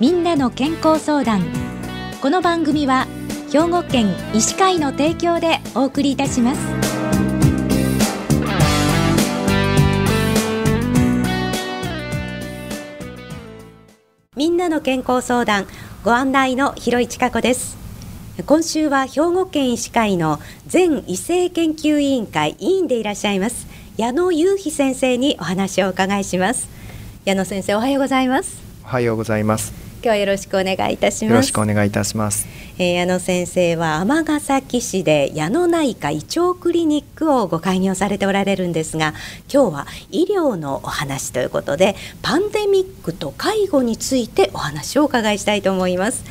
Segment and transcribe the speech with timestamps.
[0.00, 1.44] みんなの健康相談。
[2.20, 3.06] この番組は
[3.52, 6.60] 兵庫県医師会の提供でお送りいたします。
[14.34, 15.66] みんなの健康相談
[16.02, 17.76] ご案内の広市加子です。
[18.46, 26.68] 今週は兵庫県医師会の全異性研究委員会委員でいらっしゃいます矢野雄飛先生にお話をお伺いします。
[27.24, 28.60] 矢野先生おはようございます。
[28.82, 29.83] おはようございます。
[30.04, 31.32] 今日はよろしくお願いいたします。
[31.32, 32.46] よろしくお願いいたします。
[32.76, 39.14] えー、矢野先生は尼崎市で矢野内科胃腸クリニックをご開業されておられるんですが
[39.50, 46.24] 今日は医療のお話ということでパンデミックと介護についてお話をお伺いしたいと思います。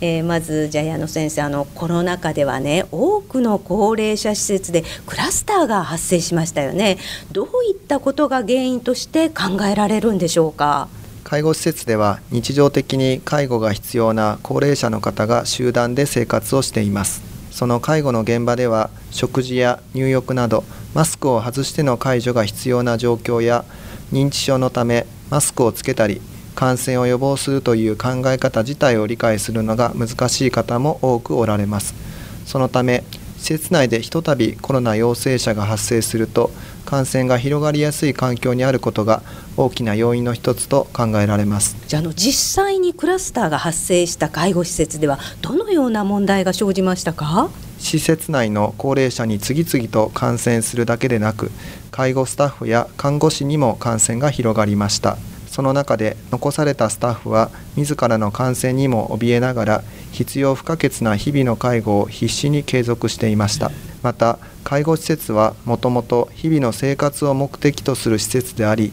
[0.00, 6.98] えー、まずじゃあ矢野先生あのコロナ禍ではね多くの高齢者施設でクラスターが発生しましたよね。
[7.32, 10.88] どういったことが原因として考えられるんでしょうか？
[11.28, 17.20] 介護施設では日常的に介護が必要な高齢者の方が集団で生活をしています。
[17.50, 20.62] その介護の現場では食事や入浴など
[20.94, 23.64] マスクを外しての介助が必要な状況や
[24.12, 26.20] 認知症のためマスクをつけたり
[26.54, 31.96] 感染を予防するという考え方自体を理解するのが難しい方も多くおられます。
[32.44, 33.02] そのため
[33.46, 36.50] 施設内でひとたびコロナ陽性者が発生すると
[36.84, 39.22] 感染が広がりやすい環境にあることが
[39.56, 41.76] 大きな要因の一つと考えられます。
[41.86, 47.48] じゃあの実際にクラスターが発生した介護施設ではどのような問題が生じましたか？
[47.78, 51.52] 施設内の高齢者に次々と感染するだけでなく
[51.92, 55.18] 介護スタッフや看護師にも感染が広がりました。
[55.46, 59.84] その中で残されたスタッフは自らの感染にも怯えながら
[60.16, 63.70] 必要不可欠な日々の介護を必死に継続していました。
[64.02, 68.92] また介護施設はもともと日々の生活を目的とする施設であり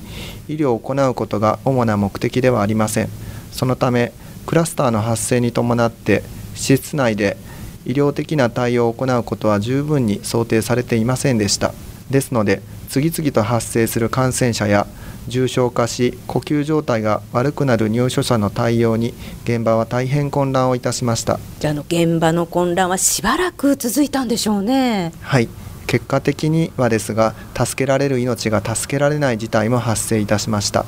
[0.50, 3.10] 医療を行うことが主な目的ではありません。
[3.54, 4.12] そのため
[4.46, 6.24] クラスターの発生に伴って
[6.56, 7.38] 施設内で
[7.86, 11.74] 医療的な対応を行うことは十分に想定されていませんでした。
[12.10, 14.88] ですので次々と発生する感染者や
[15.28, 19.14] 重症化し呼吸状態が悪くなる入所者の対応に
[19.44, 21.40] 現場は大変混乱をいたしました。
[21.60, 25.14] じゃあの現場の混乱はしばらく続いたんでしょうね。
[25.22, 25.50] はい。
[25.88, 30.86] 結果的にはですが助けられる命が助けられない事態も発生いたしました。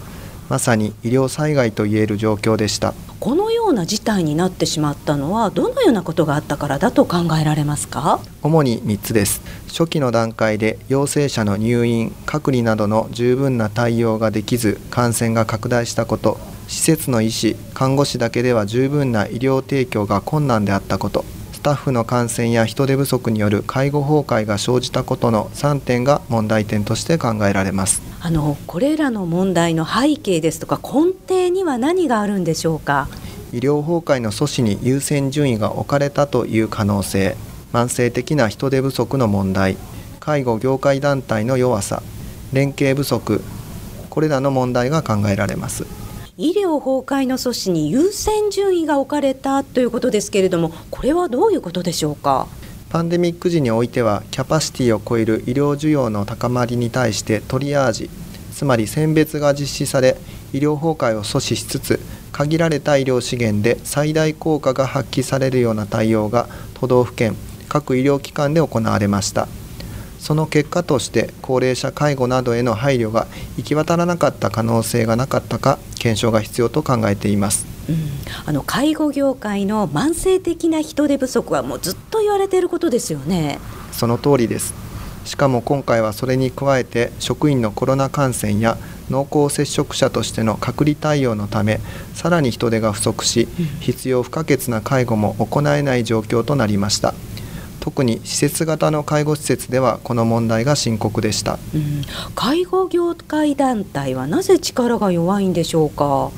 [0.50, 2.94] まさに医療災害といえる状況でした。
[3.20, 3.45] この
[3.76, 8.20] な事態になってしまったのはどのようなことがあったからだと考えられますか？
[8.42, 9.42] 主に3つです。
[9.68, 16.40] 初期の段階で陽性者の入院隔離などの十分な対応ができず感染が拡大したこと。
[16.68, 21.24] 施設の医師看護師だけでは十分な医療提供が困難であったこと。
[21.62, 28.04] タッフの感染や人手不足による介護崩壊が生じたことの3点が問題点として考えられます。
[28.22, 33.08] あのこれらの問題の背景ですとか根底には何があるんでしょうか？
[33.54, 37.36] 医療崩壊の阻止に優先順位が置かれたという可能性。
[37.74, 39.78] 慢性的な人手不足の問題。
[40.20, 42.02] 介護業界団体の弱さ。
[42.54, 43.42] 連携不足。
[44.10, 45.86] これらの問題が考えられます。
[46.38, 52.48] 医療崩壊の阻止に優先順位が置かれたということですけれどもこれはどういうことでしょうか？
[52.90, 58.10] パンデミック時においてはキャパシティを超える医療需要の高まりに対してトリアージ。
[58.54, 60.18] つまり選別が実施され
[60.52, 62.00] 医療崩壊を阻止しつつ
[62.36, 67.38] 限られた医療資源で最大効果が発揮されるような対応が都道府県
[67.70, 69.48] 各医療機関で行われました。
[70.20, 77.96] その結果として高齢者介護などへの配慮が行き渡らなかった可能性がなかったか検証が必要と考えています、うん、
[78.46, 83.60] あの介護業界の慢性的な人手不足はもうずっと言われていることですよね。
[83.92, 84.74] その通りです。
[85.26, 88.78] しかも今回はそれに加えて職員のコロナ感染や
[89.10, 91.80] 濃厚接触者としての隔離対応のため
[92.14, 93.48] さらに人手が不足し、
[93.80, 97.14] 必要不可欠な介護も行えない状況となりました。
[97.82, 102.02] 特に施設型の介護施設ではこの問題が深刻でした、うん、
[102.34, 106.32] 介護業界団体はなぜ力が弱いんでしょうか？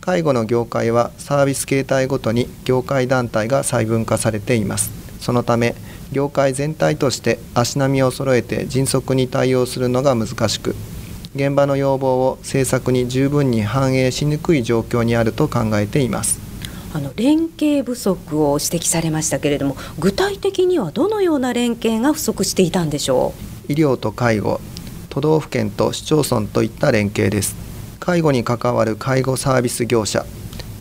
[0.00, 4.90] 介護の業界はサービス形態ごとに業界団体が細分化されています。
[5.20, 5.76] そのため
[6.10, 10.74] 業界全体として足並みを揃えて迅速に対応するのが難しく
[11.34, 16.40] 現場の要望を政策に十分に反映しにくい状況にあると考えています。
[16.94, 23.34] あの連携不足を指摘されましたけれども具体的にはどのような連携が不足していたんでしょ
[23.68, 23.72] う？
[23.72, 24.60] 医療と介護
[25.10, 27.56] 都道府県と市町村といった連携です。
[28.00, 30.24] 介護に関わる介護サービス業者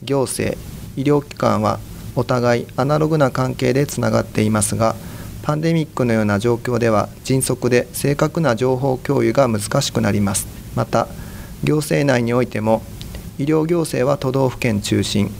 [0.01, 0.57] 行政
[0.95, 1.79] 医療機関は
[2.15, 4.95] お互いアナログな関係でつながっていますが
[5.47, 10.45] パンデミックのような状況では迅速で正確な情報共有が難しくなります。
[10.75, 11.07] また
[11.63, 12.81] 行政内においても
[13.37, 15.31] 医療行政は都道府県中心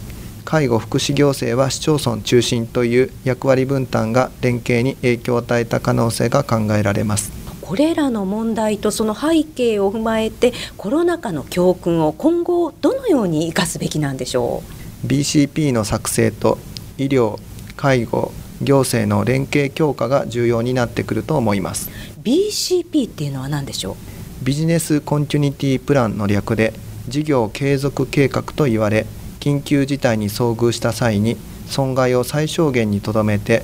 [0.46, 7.30] 介護福祉行政は市町村中心という役割分担が連携に影響を与えた可能性が考えられます。
[7.60, 14.62] これらの問題とその背景を踏まえてコロナ禍の教訓を今後どのように生かすべきなんでしょ
[15.04, 16.56] う？BCP の作成と
[16.96, 17.38] 医療
[17.76, 18.32] 介護
[18.62, 21.90] 行政の連携強化が重要になってくると思います。
[22.22, 24.44] BCP っていうのは何でしょう？
[24.44, 26.72] ビジネスコンティニティプランの略で
[27.08, 29.06] 事業継続計画と言われ
[29.40, 33.62] 緊急事態に遭遇した際に損害を最小限にとどめて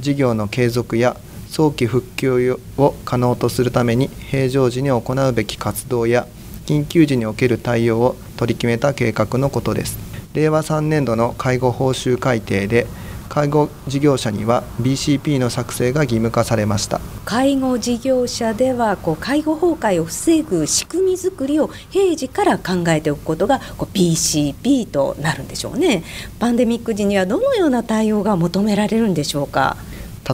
[0.00, 1.16] 事業の継続や
[1.48, 6.26] 早期復旧を可能とするために平常時に行うべき活動や
[6.66, 9.98] 緊急時における対応を取り決めた計画のことです。
[10.34, 12.86] 令和3年度の介護報酬改定で
[13.34, 17.00] 介護事業者には BCP の作成が義務化されました。
[17.24, 26.04] 介護事業者ではこう介護崩壊を防ぐ仕組みづくりを平時から考えておくことがこう BCP となるんでしょうね。
[26.38, 29.76] パンデミック時にはどのような対応が求められるんでしょうか？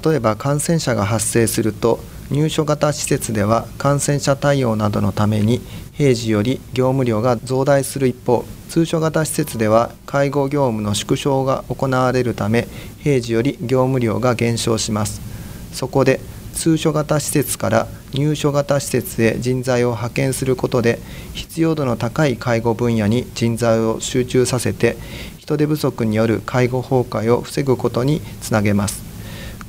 [0.04, 2.00] 例えば感染者が発生すると
[2.30, 5.60] 入所型施設では感染者対応などのために
[5.92, 12.68] 平時より業務量が増大する一方通所型施設では介護業務の縮小が行われるため
[13.00, 15.20] 平時より業務量が減少します。
[15.72, 16.20] そこで
[16.54, 20.98] 通所型施設から入所型施設へ人材を派遣することで
[21.32, 24.96] 必要度の高い介護分野に人材を集中させて
[25.38, 29.09] 人手不足による介護崩壊を防ぐことにつなげます。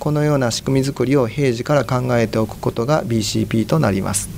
[0.02, 4.30] このような仕組みづくりを平時から考えておくことが BCP となります。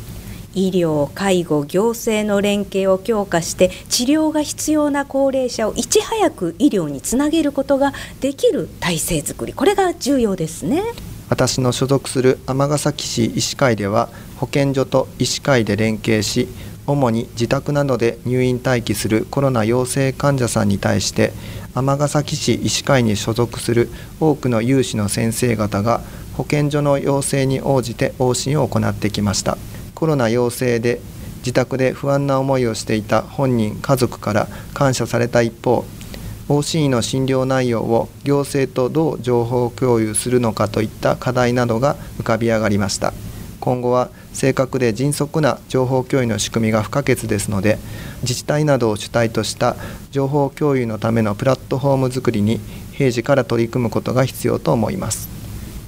[0.53, 9.53] 医療介護行政の連携を強化して治療が必要な高齢者をいち早く医療につなげることができる体制づくり。
[9.53, 10.83] これが重要ですね。
[11.29, 16.49] 私の所属する尼崎市医師会では保健所と医師会で連携し
[16.85, 21.31] 主に自宅などで入院待機するコロナ陽性患者さんに対して
[21.75, 23.89] 尼崎市医師会に所属する
[24.19, 26.01] 多くの有志の先生方が
[26.35, 29.57] 保健所の要請に応じて往診を行ってきました。
[29.95, 30.99] コロナ陽性で
[31.37, 35.85] 自宅で不安な思いをしていた本人家族から感謝された一方
[36.49, 43.13] 往診医の診療内容を行政とどう情報共有するのかといった課題などが浮かび上がりました。
[43.63, 47.79] 今後は正確で迅速な情報共有の仕組みが不可欠ですので
[48.21, 49.77] 自治体などを主体とした
[50.11, 52.59] 情報共有のためのプラットフォーム作りに
[52.91, 55.29] 平時から取り組むことが必要と思います。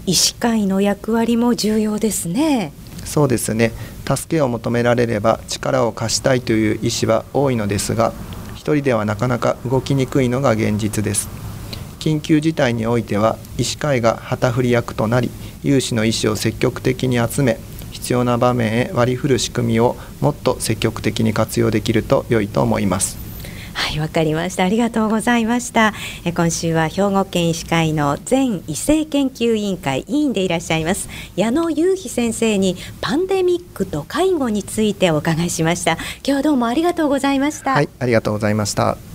[0.06, 2.72] 医師会の役割も重要ですね。
[3.04, 3.74] そうですね。
[4.08, 8.14] 助けを求められれば力を貸したいという意思は多いのですが
[8.54, 11.28] 一人ではなかなか動きにくいのが現実です
[12.06, 15.32] 緊急事態においては医師会が旗振り役となり
[15.64, 17.58] 有志の医師を積極的に集め
[17.90, 23.18] 必要な場面へ割り振る仕組みをもっと積極的に活用できると良いと思います。
[23.74, 24.64] はいわかりました。
[24.64, 25.94] ありがとうございました。
[26.24, 31.10] え今週は兵庫県医師会の全医政研究委員会委員でいらっしゃいます。
[31.36, 35.94] 矢野雄飛先生にパンデミックと介護についてお伺いしました。
[35.94, 37.72] 今日はどうもありがとうございました。
[37.72, 39.15] はいありがとうございました